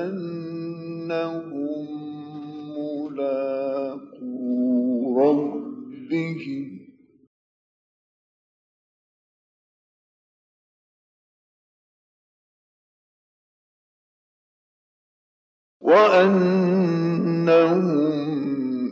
[0.00, 1.66] أنهم
[2.78, 4.65] ملاقو
[5.16, 6.86] ربهم
[15.80, 17.06] وأنهم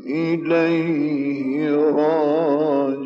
[0.07, 3.04] إليه راجعون.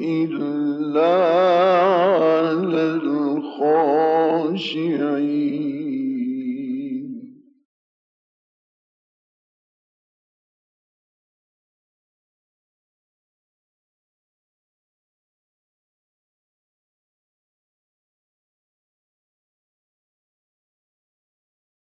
[0.00, 1.14] إلا
[2.14, 2.82] على
[3.44, 4.34] الخاشعين.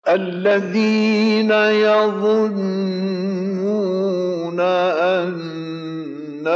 [0.09, 3.00] الذين يظنون
[5.00, 6.47] أنهم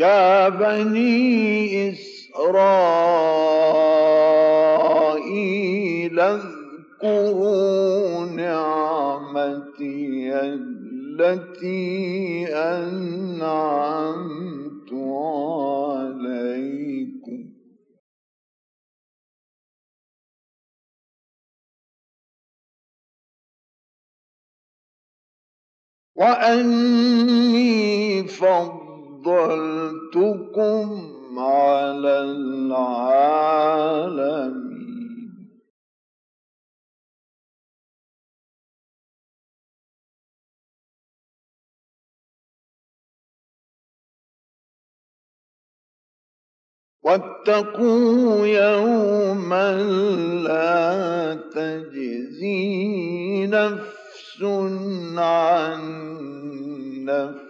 [0.00, 2.40] يا بني إسرائيل
[6.20, 13.60] اذكروا نعمتي التي أنعمت
[16.02, 17.40] عليكم.
[26.16, 28.22] وأني
[29.24, 30.86] فضلتكم
[31.38, 33.60] على العالمين.
[47.02, 49.82] واتقوا يوما
[50.44, 54.42] لا تجزي نفس
[55.16, 55.80] عن
[57.04, 57.49] نفس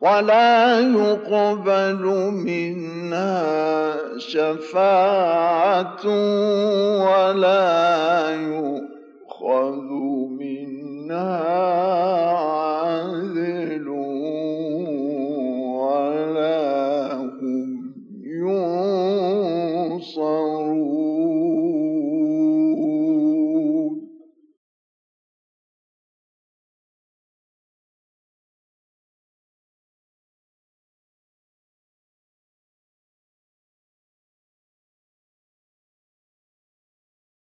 [0.00, 2.02] ولا يقبل
[2.32, 6.06] منها شفاعة
[7.04, 9.88] ولا يؤخذ
[10.40, 11.60] منها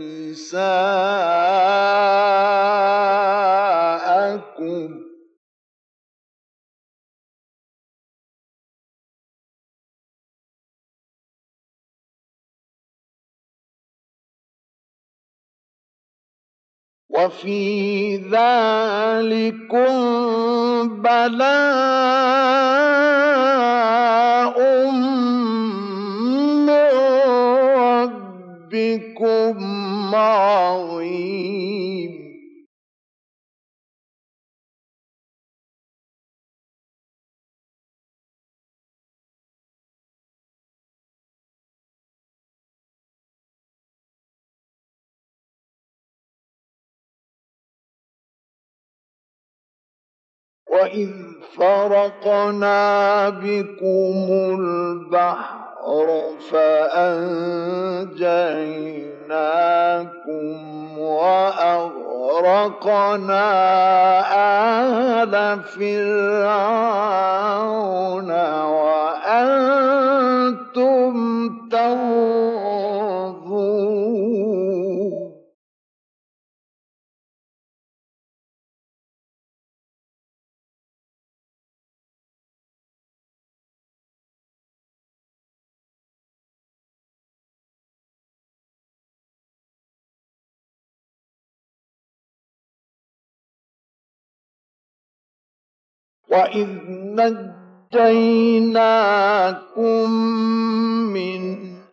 [0.00, 0.92] نساءكم.
[17.12, 19.92] وفي ذلكم
[21.02, 22.12] بلاء
[26.66, 26.82] من
[28.72, 32.21] ربكم عظيم.
[50.72, 51.10] وإذ
[51.56, 54.26] فرقنا بكم
[54.58, 55.62] البحر
[56.50, 57.42] فأنجيناكم
[60.98, 61.92] وأغرقنا
[65.22, 66.30] آل فرعون
[68.64, 69.92] وأنتم
[71.70, 72.61] تنظرون
[96.32, 96.68] وإذ
[97.94, 100.10] نجيناكم
[101.12, 101.42] من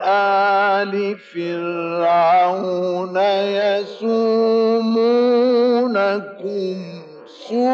[0.01, 3.17] آل فرعون
[3.59, 4.79] يسومونكم
[7.49, 7.69] سوء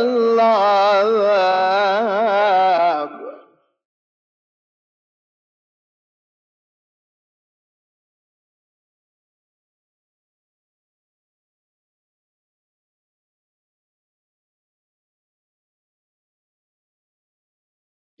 [0.00, 1.66] العذاب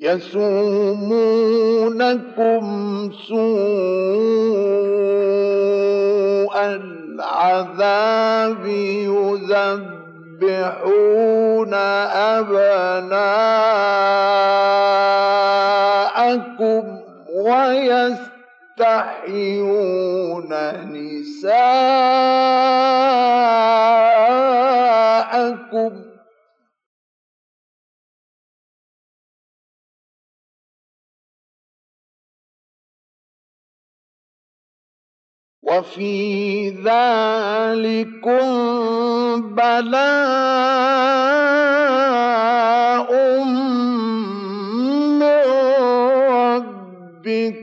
[0.00, 1.40] يسومونكم
[3.28, 3.36] سوء
[6.64, 8.66] العذاب
[10.42, 11.74] يذبحون
[12.14, 13.16] أبناءكم
[17.34, 18.16] ويستحيون
[20.92, 21.66] نساءكم
[35.66, 38.46] وفي ذلكم
[39.54, 40.66] بلاء
[45.18, 45.22] من
[46.30, 47.55] ربكم.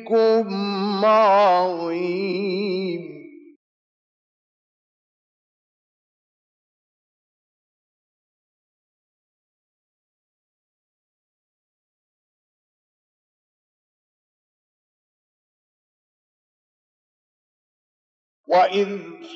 [18.53, 18.87] وإذ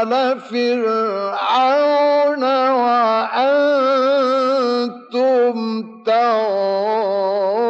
[0.02, 3.98] آل فرعون وأنتم
[6.06, 7.67] تنظرون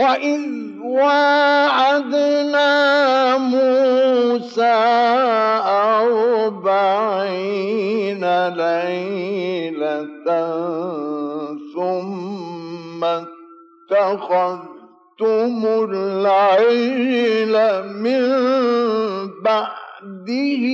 [0.00, 0.40] وإذ
[0.84, 2.68] واعدنا
[3.36, 4.76] موسى
[6.60, 10.28] أربعين ليلة
[11.74, 13.04] ثم
[13.90, 14.68] اتخذتم
[15.90, 17.54] العجل
[17.92, 18.22] من
[19.44, 20.64] بعده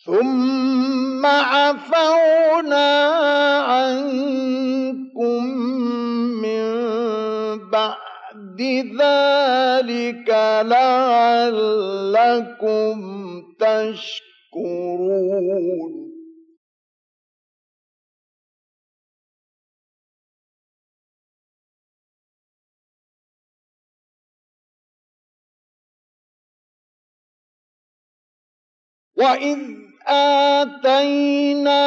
[0.05, 3.07] ثم عفونا
[3.67, 5.43] عنكم
[6.41, 6.63] من
[7.69, 8.61] بعد
[9.01, 10.29] ذلك
[10.65, 11.79] لعلكم
[13.59, 15.09] تشكرون.
[29.19, 31.83] وإذ آتينا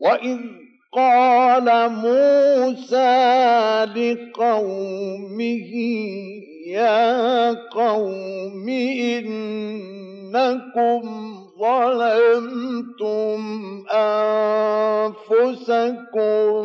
[0.00, 3.14] وإذ قال موسى
[3.96, 5.72] لقومه
[6.66, 8.68] يا قوم
[10.28, 11.02] إنكم
[11.60, 13.40] ظلمتم
[15.32, 16.62] أنفسكم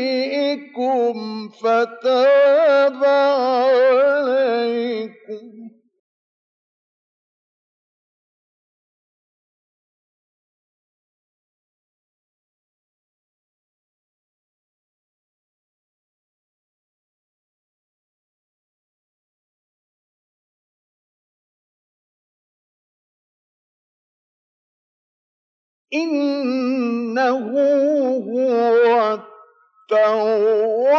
[1.63, 4.20] فتاب عليكم
[25.95, 27.31] إنه
[28.19, 29.19] هو
[29.91, 30.91] التواب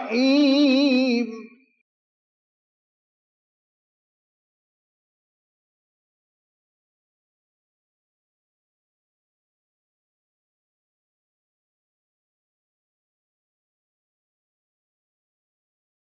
[0.00, 1.30] الرحيم.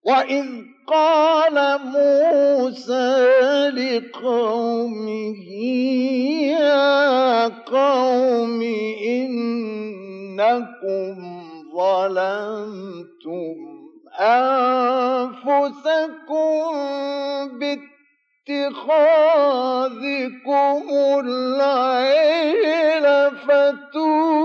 [0.03, 3.21] وإذ قال موسى
[3.71, 5.49] لقومه
[6.53, 8.63] يا قوم
[9.09, 10.65] إنكم
[11.75, 13.57] ظلمتم
[15.35, 15.85] أنفسكم
[18.49, 19.25] باتخاذكم
[21.25, 24.45] العيل فتوبوا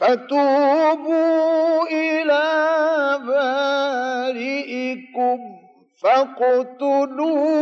[0.00, 2.46] فتوبوا إلى
[3.26, 5.38] بارئكم
[6.02, 7.56] فاقتلوا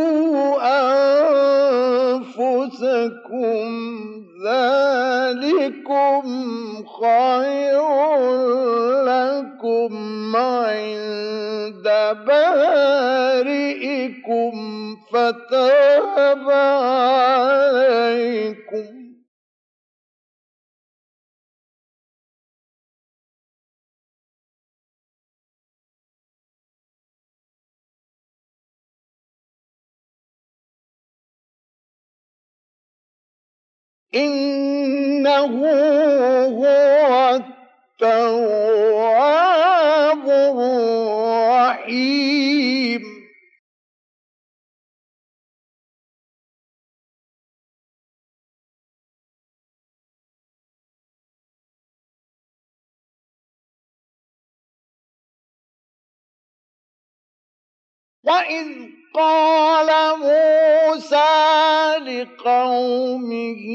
[2.15, 3.65] أنفسكم.
[4.47, 6.23] ذلكم
[7.01, 7.87] خير
[9.03, 9.93] لكم
[10.35, 11.87] عند
[12.27, 14.55] بارئكم.
[15.13, 17.75] فتاب عليكم.
[34.13, 35.65] إنه
[36.45, 36.65] هو
[37.99, 39.05] التواب
[40.29, 42.15] الرحيم.
[58.23, 61.35] وإذ قال موسى
[61.99, 63.65] لقومه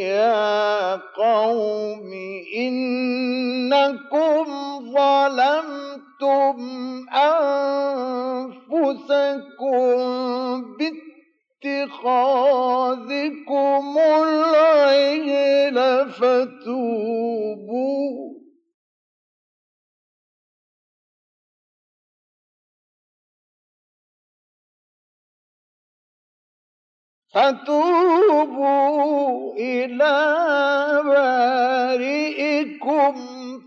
[0.00, 2.10] يا قوم
[2.56, 4.44] إنكم
[4.94, 6.58] ظلمتم
[8.70, 9.36] أنفسكم
[11.62, 12.38] باتخاذكم
[13.98, 15.78] العجل
[16.10, 17.50] فتوبوا
[27.34, 28.94] فتوبوا
[29.54, 30.16] إلى
[31.04, 33.14] بارئكم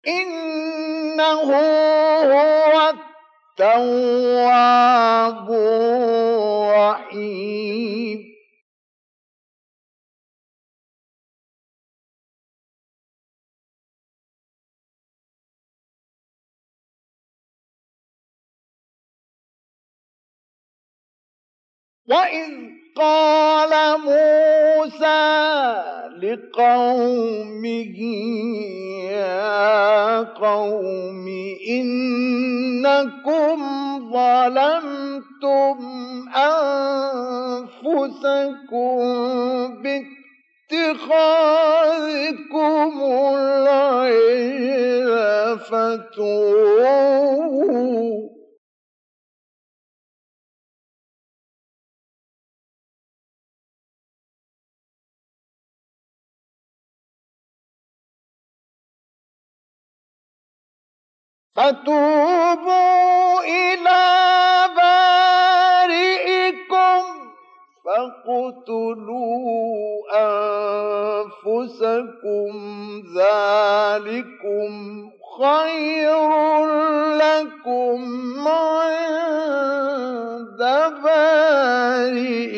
[0.09, 1.43] إنه
[2.33, 2.93] هو
[3.59, 5.51] التواب
[6.75, 8.37] رحيم
[22.09, 25.37] وإذ قال موسى
[26.23, 27.99] لقومه
[29.11, 31.27] يا قوم
[31.71, 33.59] إنكم
[34.13, 35.79] ظلمتم
[37.87, 38.23] أنفسكم
[40.71, 41.73] باتخاذكم
[43.35, 45.11] العير
[45.59, 47.17] فتوبوا
[61.57, 64.05] فتوبوا إلى
[64.77, 65.97] بارئكم
[67.85, 69.37] فاقتلوا
[71.47, 72.53] أنفسكم
[73.19, 74.71] ذلكم
[75.39, 76.21] خير
[77.17, 78.01] لكم
[78.49, 79.77] عند
[81.05, 82.57] بارئكم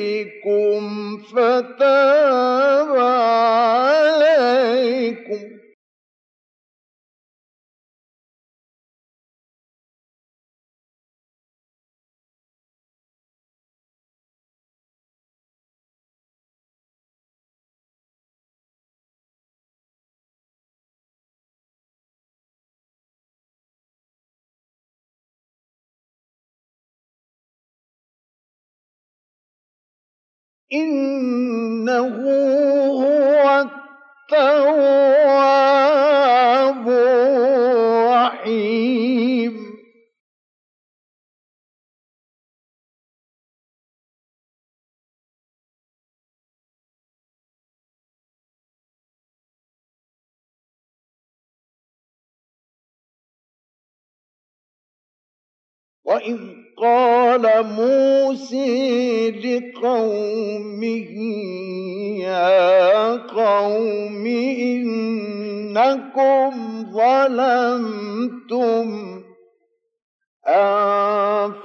[1.34, 4.38] فتاب عليكم
[30.72, 32.16] إنه
[33.04, 33.68] هو
[34.30, 35.28] التواب
[38.38, 39.58] الرحيم.
[56.04, 57.44] وإذ قال
[57.76, 61.10] موسى لقومه
[62.22, 64.26] يا قوم
[65.76, 66.52] إنكم
[66.92, 68.88] ظلمتم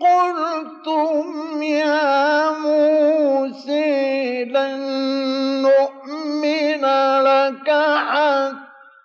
[0.00, 4.80] قلتم يا موسى لن
[5.62, 6.84] نؤمن
[7.22, 7.70] لك
[8.08, 8.71] حتى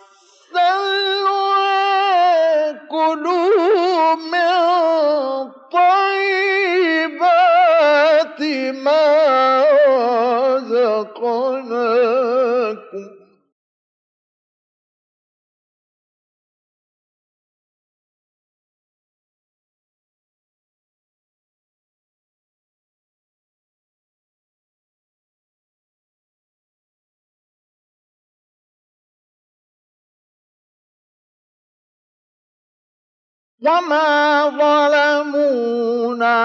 [33.62, 36.38] وما ظلمونا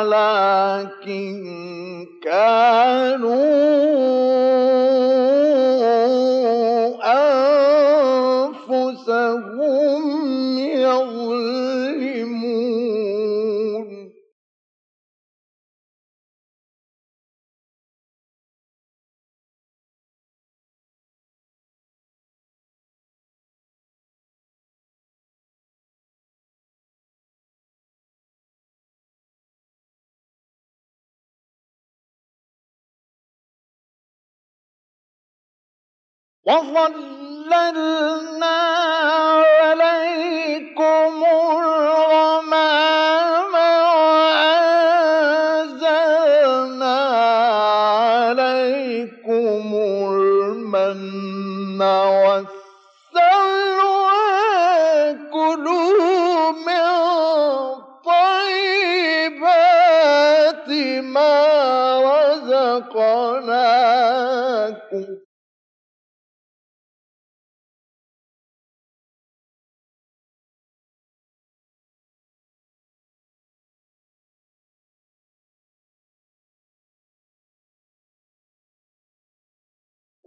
[0.00, 1.44] ولكن
[2.22, 3.60] كانوا
[36.46, 38.30] وظللنا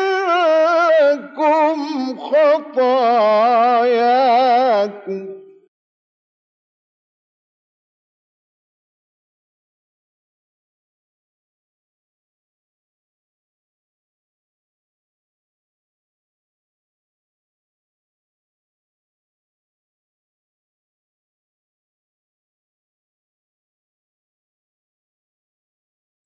[1.01, 1.79] لكم
[2.19, 3.62] خطاياكم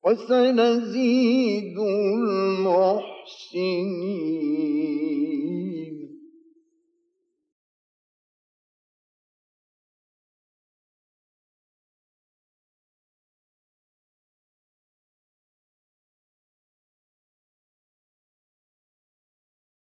[0.07, 3.27] وسنزيد المحسنين.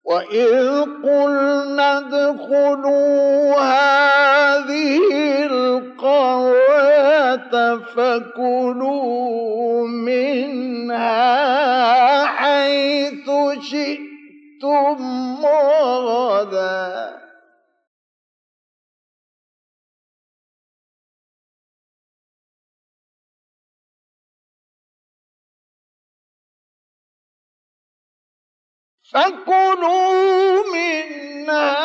[0.04, 5.00] وإذ قلنا ادخلوا هذه
[5.46, 7.12] القرية
[7.96, 11.26] فكلوا منها
[12.26, 13.30] حيث
[13.62, 14.98] شئتم
[15.46, 17.21] رغدا
[29.14, 31.76] فكلوا منا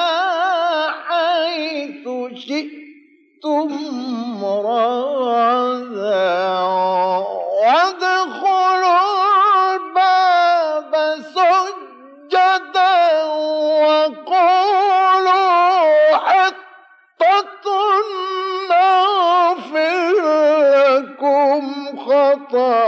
[1.08, 3.70] حيث شئتم
[4.44, 5.96] رغدا
[7.62, 9.00] وادخلوا
[9.74, 10.92] الباب
[11.34, 12.98] سجدا
[13.86, 14.96] وقولوا
[16.16, 17.66] حطة
[18.70, 20.14] نغفر
[20.86, 21.62] لكم
[22.06, 22.85] خطايا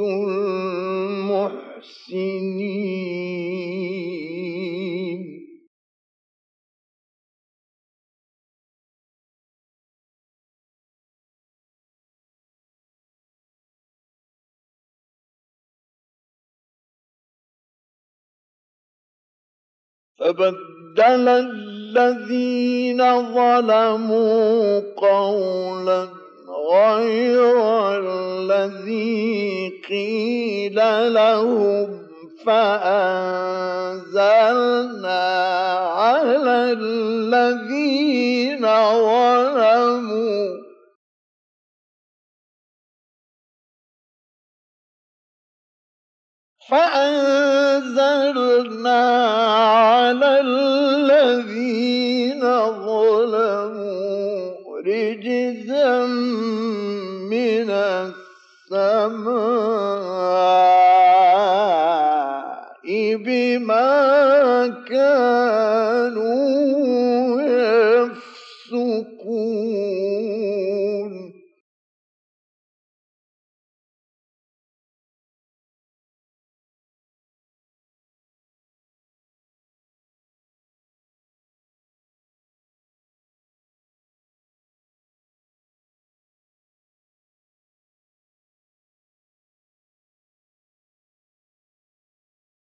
[0.00, 1.62] المحسنين.
[20.18, 22.98] فبدل الذين
[23.34, 26.21] ظلموا قولا
[26.52, 30.78] غير الذي قيل
[31.14, 32.02] لهم
[32.46, 34.02] فأنزلنا
[35.96, 38.62] على الذين
[39.02, 40.62] ظلموا.
[46.68, 48.22] فأنزلنا
[49.46, 52.42] على الذين
[52.86, 53.91] ظلموا.
[54.86, 56.06] رجزا
[57.30, 59.22] من السماء
[63.16, 63.88] بما
[64.88, 65.81] كانوا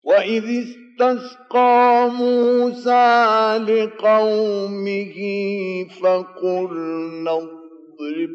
[0.07, 5.16] وإذ استسقى موسى لقومه
[6.03, 8.31] فقلنا اضرب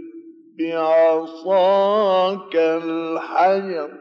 [0.60, 3.92] بعصاك الحجر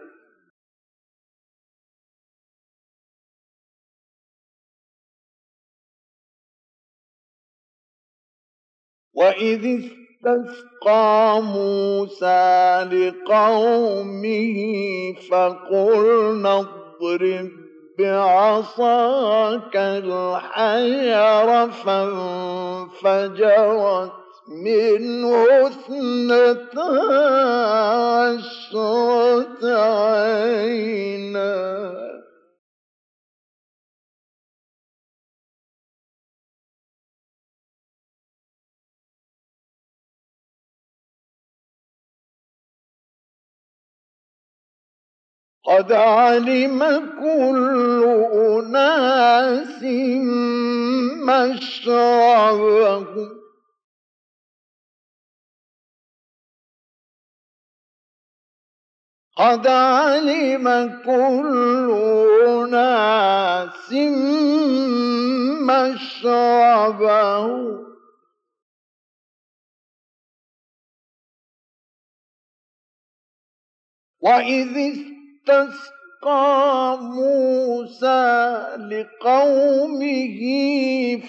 [9.15, 9.81] وإذ
[10.25, 14.57] استسقى موسى لقومه
[15.31, 17.51] فقلنا اضرب
[17.99, 21.49] بعصاك الحجر
[21.85, 23.31] فانفجرت
[24.49, 26.91] منه اثنتا
[28.37, 31.41] عشرة عينا.
[45.71, 46.79] قد علم
[47.21, 48.03] كل
[48.35, 49.83] أناس
[51.71, 53.41] مشربهم
[59.37, 60.67] قد علم
[61.05, 61.91] كل
[62.49, 63.93] أناس
[65.71, 67.51] مشربهم
[74.21, 75.11] وإذ
[75.51, 80.39] استسقى موسى لقومه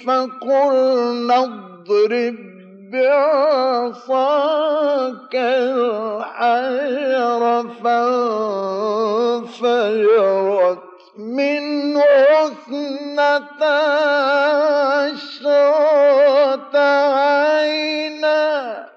[0.06, 2.36] فقلنا اضرب
[2.92, 4.16] بعصاك
[5.36, 7.44] الحجر
[9.44, 10.80] فانفجرت
[11.18, 12.04] منه
[12.46, 13.80] اثنتا
[15.12, 16.78] عشرة
[17.18, 18.91] عينا.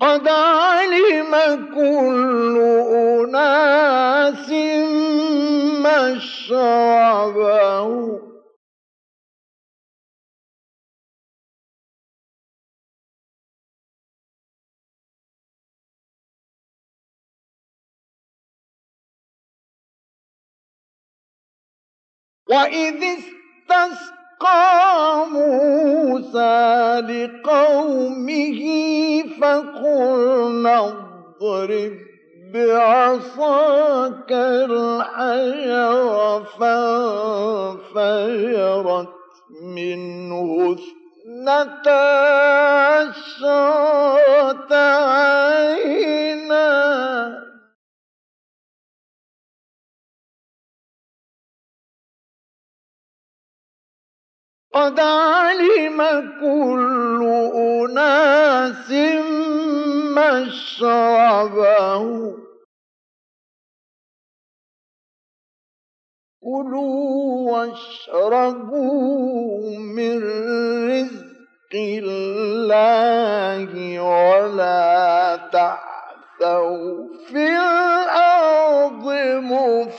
[0.00, 1.34] قد علم
[1.74, 2.56] كل
[2.94, 4.50] أناس
[6.68, 7.58] مشربهم
[22.48, 24.17] وإذ استسقى
[25.32, 28.60] موسى لقومه
[29.40, 30.78] فقلنا
[31.40, 31.92] اضرب
[32.54, 36.08] بعصاك الحجر
[37.98, 39.08] فانفجرت
[39.62, 42.02] منه اثنتا
[42.98, 44.74] عشرة
[45.14, 46.28] عينا.
[54.74, 56.02] قد علم
[56.40, 57.22] كل
[57.54, 58.90] أناس
[60.16, 62.04] مشربه.
[66.42, 68.98] كلوا واشربوا
[69.78, 70.22] من
[70.90, 79.06] رزق الله ولا تعثوا في الأرض
[79.42, 79.98] مفسدين.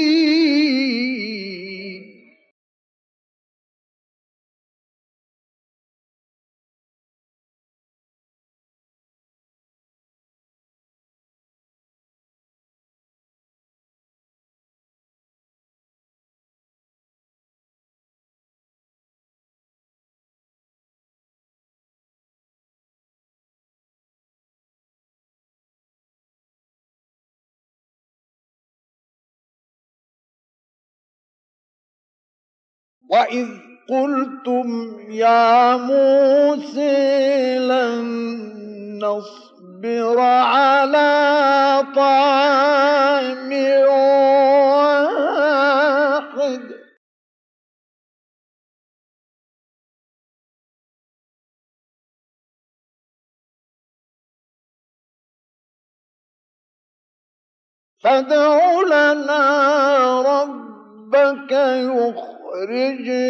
[33.09, 33.47] وإذ
[33.89, 38.05] قلتم يا موسى لن
[39.03, 43.51] نصبر على طعام
[43.89, 45.15] واحد
[58.03, 59.41] فادع لنا
[60.21, 62.34] ربك يخرج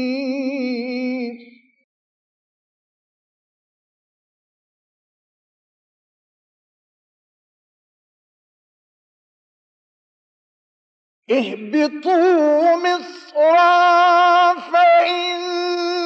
[11.32, 15.40] اهبطوا مصرا فإن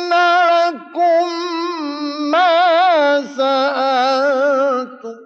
[0.09, 1.27] لكم
[2.31, 2.57] ما
[3.37, 5.17] سألتم.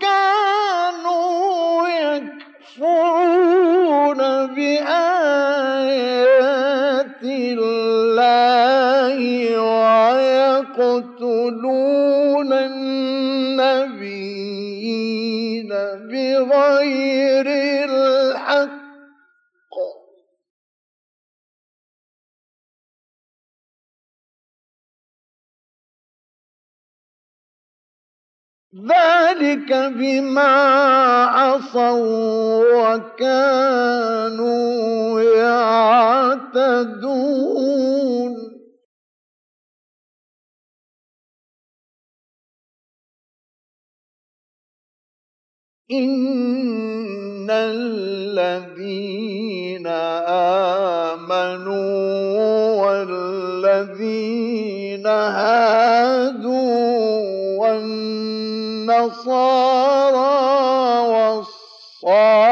[0.00, 3.36] كانوا يكفرون
[4.54, 5.96] بآيات
[7.24, 9.16] الله
[10.76, 11.60] ويقتلون
[12.52, 14.08] النبيين
[16.10, 17.65] بغير
[28.86, 30.54] ذلك بما
[31.24, 34.40] عصوا وكانوا
[35.20, 36.46] يعتدون.
[45.90, 48.66] إن الذين
[51.16, 56.76] آمنوا والذين هادوا
[58.90, 60.30] والنصارى
[62.02, 62.46] والصابئين.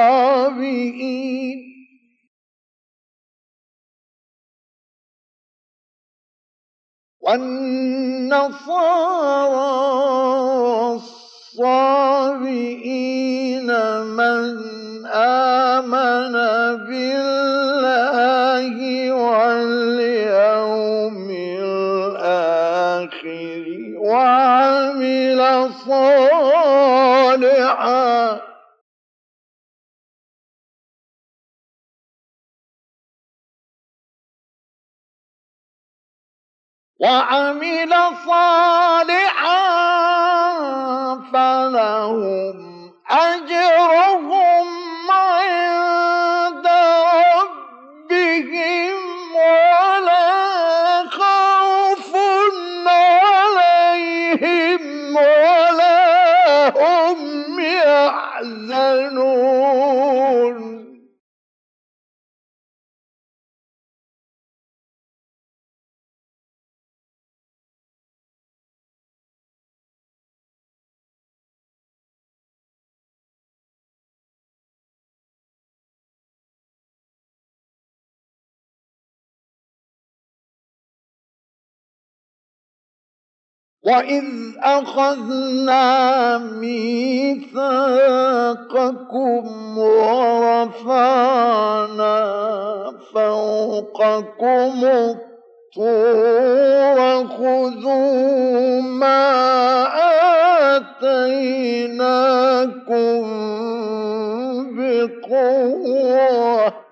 [7.20, 8.44] والنصارى
[11.54, 12.06] والصابئين
[14.02, 14.42] من
[15.06, 16.32] آمن
[16.86, 18.76] بالله
[19.12, 20.53] واليوم
[24.14, 25.40] وعمل
[25.86, 27.44] صالحا.
[37.00, 37.92] وعمل
[38.26, 39.60] صالحا
[41.32, 42.58] فلهم
[43.10, 44.33] أجرهم
[58.14, 59.53] يحزنون
[83.86, 84.24] وإذ
[84.62, 87.54] أخذنا ميثاقكم
[89.78, 91.34] ورفعنا
[93.14, 95.14] فوقكم الطور
[97.28, 99.86] خذوا ما
[100.76, 102.04] آتيناكم
[104.76, 106.83] بقوة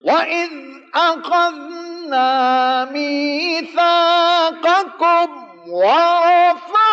[0.00, 0.50] وإذ
[0.94, 2.28] أخذنا
[2.84, 3.80] ميثاقكم
[5.68, 6.89] ورفعنا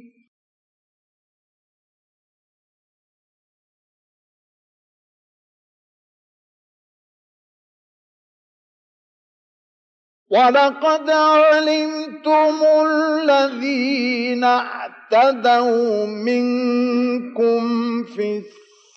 [10.31, 12.55] ولقد علمتم
[12.87, 17.63] الذين اعتدوا منكم
[18.03, 18.41] في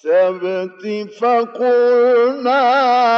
[0.04, 2.62] السبت فقلنا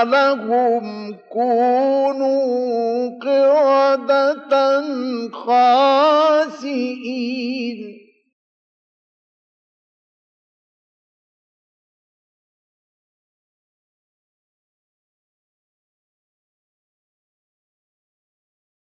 [0.04, 4.82] لهم كونوا قردة
[5.32, 6.86] خاسئين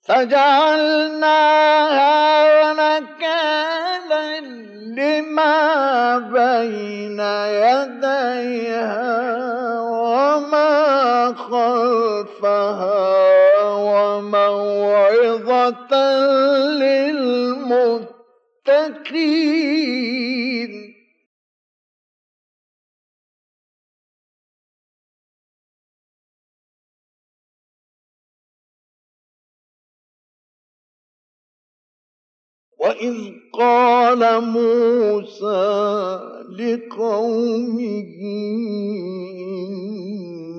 [0.05, 1.45] فجعلناها
[2.73, 4.41] نكالا
[5.01, 7.21] لما بين
[7.65, 9.01] يديها
[9.81, 12.85] وما خلفها
[13.95, 15.15] وموعظة
[16.85, 18.15] للمتقين.
[32.85, 33.17] وإذ
[33.53, 36.19] قال موسى
[36.59, 37.81] لقومه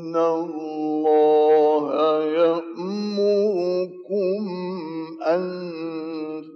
[0.09, 1.85] إن الله
[2.25, 3.65] يأمركم
[5.21, 5.43] أن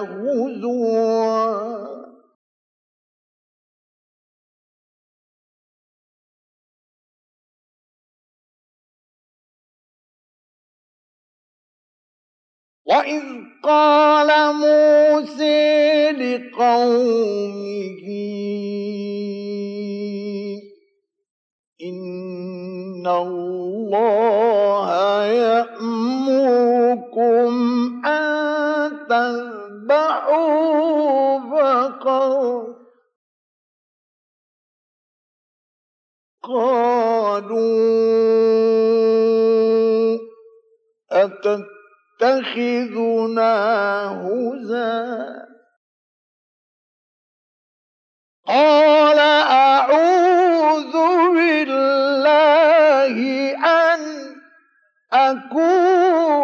[0.00, 1.91] هزوا
[12.92, 13.24] وإذ
[13.64, 18.04] قال موسى لقومه
[21.82, 24.90] إن الله
[25.24, 26.72] يأمركم
[28.06, 30.58] أن تذبحوا
[31.38, 32.74] بقر
[36.42, 37.72] قالوا
[41.12, 41.81] أتت
[42.22, 43.54] يتخذنا
[44.22, 45.42] هزا
[48.46, 50.92] قال أعوذ
[51.34, 53.16] بالله
[53.56, 54.00] أن
[55.12, 56.41] أكون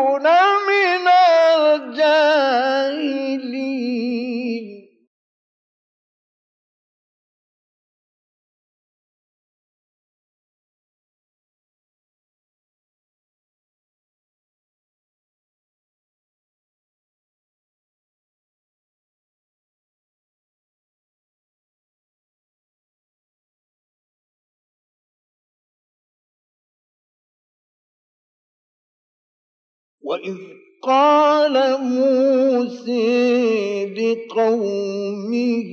[30.08, 30.36] وإذ
[30.82, 35.72] قال موسى لقومه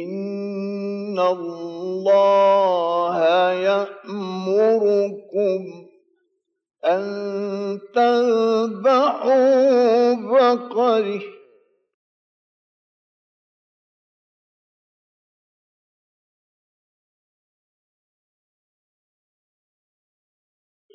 [0.00, 3.18] إن الله
[3.52, 5.60] يأمركم
[6.84, 7.02] أن
[7.94, 9.42] تذبحوا
[10.14, 11.20] بقره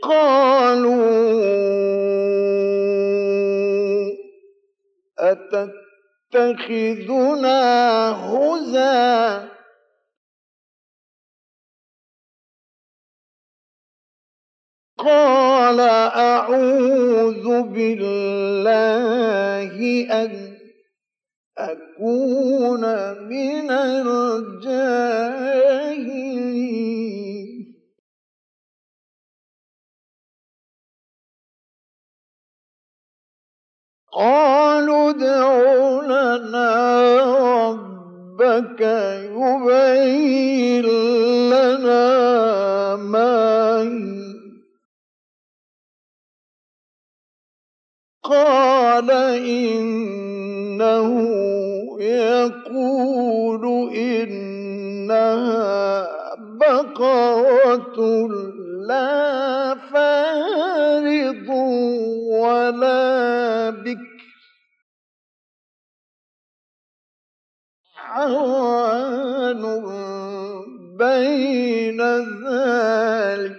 [0.03, 1.37] قالوا
[6.33, 7.61] أتتخذنا
[8.11, 9.57] هزا؟
[14.97, 18.47] قال أعوذ بالله
[20.11, 20.57] أن
[21.57, 22.81] أكون
[23.29, 24.57] من الجاهلين.
[34.17, 35.47] قالوا ادع
[36.01, 36.71] لنا
[37.69, 38.81] ربك
[39.29, 40.85] يبين
[41.49, 43.37] لنا ما
[48.23, 49.11] قال
[49.47, 51.07] إنه
[51.99, 53.63] يقول
[53.95, 55.47] إنها
[56.59, 58.27] بقرة
[58.87, 61.49] لا فارض
[62.31, 64.17] ولا بكر.
[67.97, 69.63] عوان
[70.97, 72.01] بين
[72.47, 73.57] ذلك.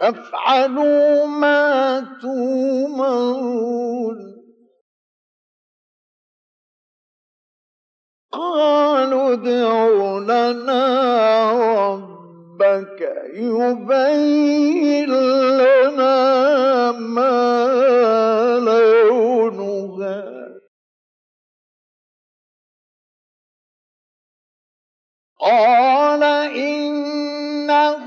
[0.00, 4.31] فافعلوا ما تومرون
[8.32, 10.82] قالوا ادع لنا
[11.86, 13.00] ربك
[13.34, 17.32] يبين لنا ما
[18.58, 20.22] لونها
[25.40, 26.22] قال
[26.56, 28.04] إنه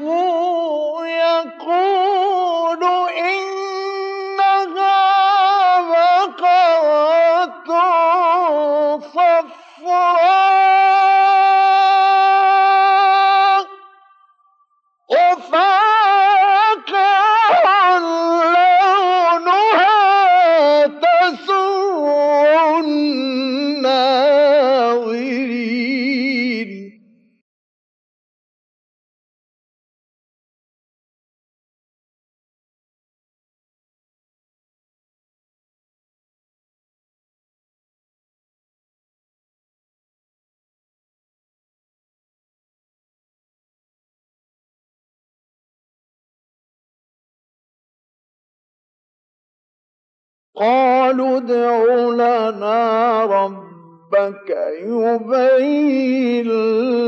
[50.55, 54.49] قالوا ادع لنا ربك
[54.81, 56.47] يبين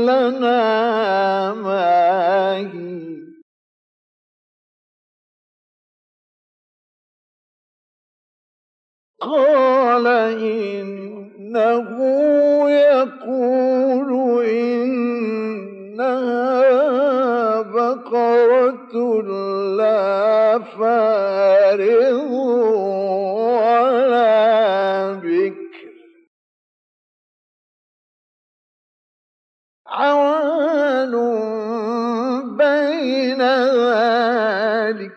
[0.06, 2.88] لنا ما هي.
[9.20, 11.90] قال إنه
[12.70, 16.18] يقول إنها
[17.62, 19.22] بقرة
[19.76, 22.18] لا فارغ
[29.98, 31.14] عوان
[32.56, 35.12] بين ذلك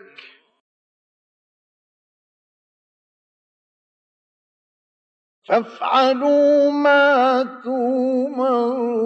[5.48, 9.02] فافعلوا ما تومرون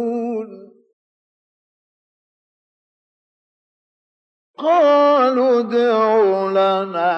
[4.59, 7.13] قالوا ادع لنا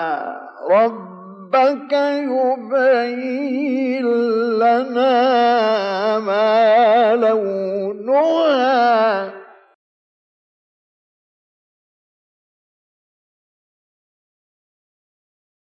[0.71, 1.18] رب
[1.55, 4.07] ربك يبين
[4.59, 9.33] لنا ما لونها.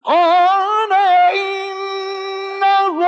[0.04, 0.92] قال
[1.34, 3.04] إنه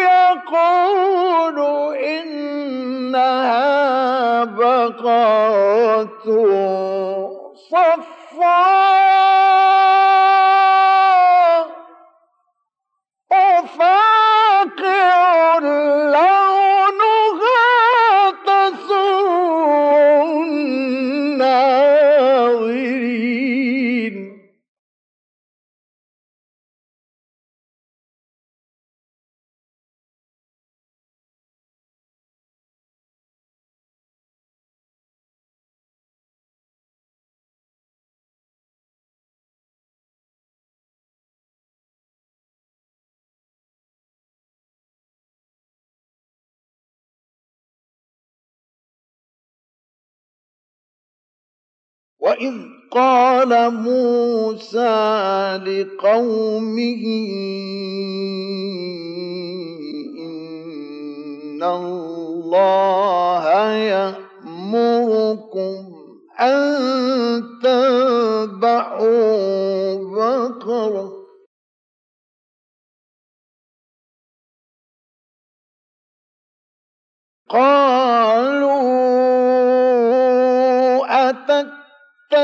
[0.00, 1.58] يقول
[1.96, 3.64] إنها
[4.44, 6.26] بقرة
[7.70, 8.75] صفراء
[52.26, 52.54] وإذ
[52.90, 57.04] قال موسى لقومه
[60.18, 64.96] إن الله يأمركم
[66.40, 69.06] أن تذبحوا
[69.94, 71.12] بقرة
[77.48, 79.45] قالوا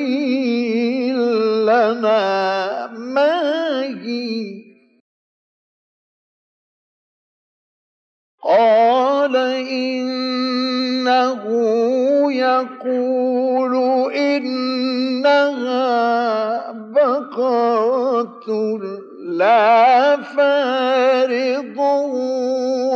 [1.66, 4.62] لنا ما هي.
[8.42, 9.36] قال
[9.68, 10.22] إنه
[12.36, 13.74] يقول
[14.14, 15.52] إنها
[16.72, 18.46] بقرة
[19.18, 21.78] لا فارض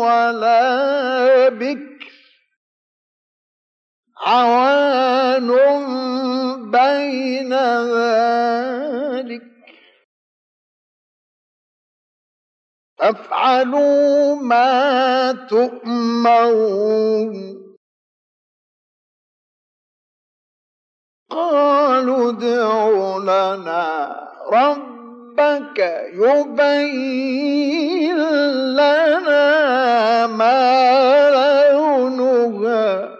[0.00, 1.86] ولا بكر
[4.26, 5.50] عوان
[6.70, 7.54] بين
[7.94, 9.42] ذلك
[13.00, 16.86] أفعلوا ما تؤمرون.
[21.36, 24.16] قالوا ادع لنا
[24.52, 25.78] ربك
[26.12, 28.16] يبين
[28.76, 33.16] لنا ما لونها.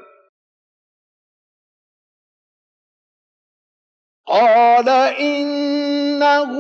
[4.27, 4.89] قال
[5.21, 6.53] إنه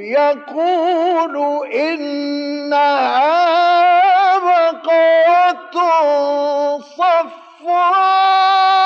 [0.00, 3.36] يقول إنها
[4.38, 5.76] بقرة
[6.78, 8.85] صفراء.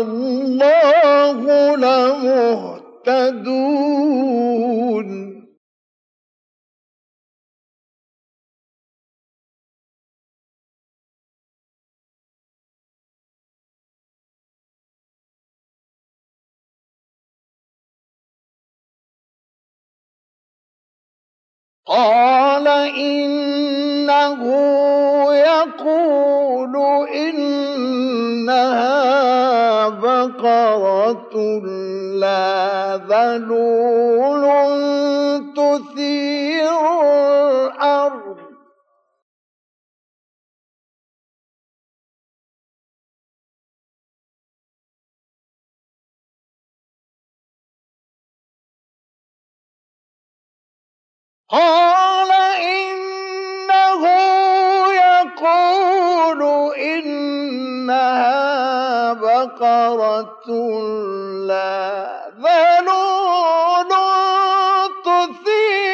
[0.00, 1.38] الله
[1.76, 2.88] لمهتدون
[21.88, 22.68] قال
[22.98, 24.44] إنه
[25.32, 26.76] يقول
[27.14, 28.68] إنها
[29.88, 31.34] بقرة
[32.20, 34.44] لا ذلول
[35.56, 36.78] تثير
[37.78, 38.47] الأرض.
[51.50, 52.30] قال
[52.60, 54.02] إنه
[54.92, 56.42] يقول
[56.76, 58.12] إنها
[59.12, 60.48] بقرة
[61.46, 63.92] لا ذلول
[65.04, 65.87] تثير.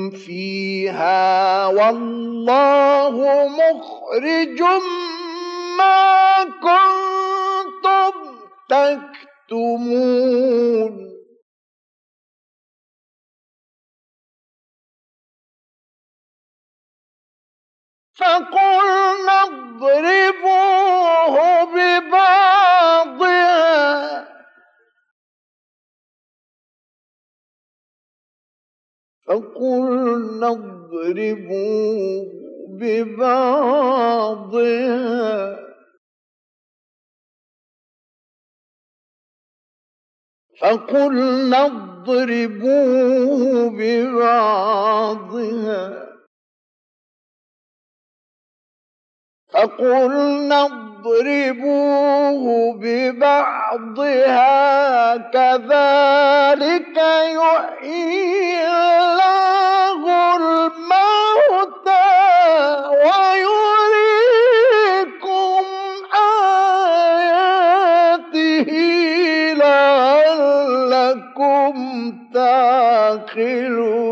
[0.09, 4.61] فيها والله مخرج
[5.77, 8.13] ما كنتم
[9.49, 11.13] تكتمون
[18.23, 21.35] فقلنا اضربوه
[21.73, 23.23] ببعضها
[29.27, 32.25] فقلنا اضربوه
[32.79, 34.13] ببعضها
[40.61, 43.41] فقلنا اضربوه
[43.79, 44.93] ببعضها
[49.53, 50.65] فقلنا
[51.05, 54.37] اضربوه ببعضها
[55.17, 60.01] كذلك يحيي الله
[60.35, 62.09] الموتى
[64.43, 65.63] ويريكم
[67.43, 68.69] آياته
[70.83, 71.73] لعلكم
[72.33, 74.02] تعقلون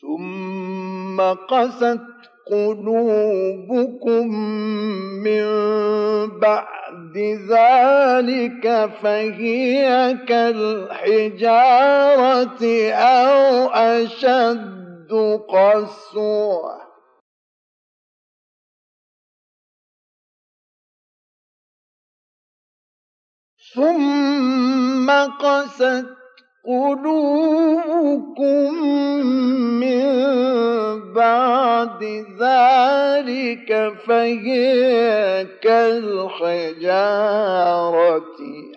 [0.00, 2.00] ثم قست
[2.50, 4.26] قلوبكم
[5.22, 5.44] من
[6.40, 7.16] بعد
[7.50, 11.62] ذلك فهي كالحجارة
[12.92, 15.12] أو أشد
[15.48, 16.80] قسوة
[23.74, 26.19] ثم قست
[26.64, 28.44] قلوبكم
[29.80, 32.04] من بعد
[32.40, 36.80] ذلك فهي كالحجارة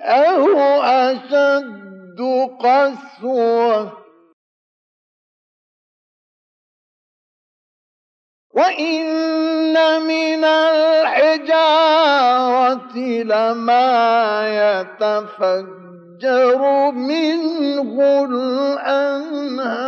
[0.01, 2.19] أو أشد
[2.59, 4.03] قسوة.
[8.53, 9.75] وإن
[10.07, 11.63] من الحجارة
[13.23, 13.91] لما
[14.47, 15.92] يتفجر
[16.23, 19.83] يفجر منه الأنهار.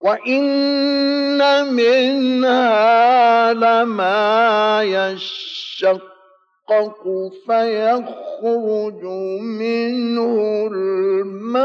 [0.00, 6.02] وإن منها لما يشقق
[7.46, 9.02] فيخرج
[9.40, 11.64] منه الماء.